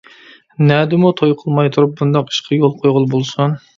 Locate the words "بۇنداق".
2.01-2.33